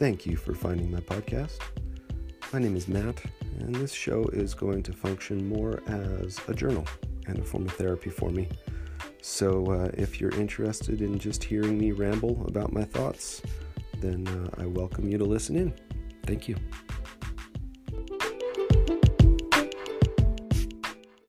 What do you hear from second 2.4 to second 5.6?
My name is Matt, and this show is going to function